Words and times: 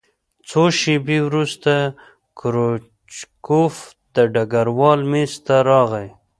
څو 0.49 0.63
شېبې 0.79 1.19
وروسته 1.27 1.73
کروچکوف 2.39 3.75
د 4.15 4.17
ډګروال 4.33 4.99
مېز 5.11 5.33
ته 5.45 5.55
راغی 5.69 6.07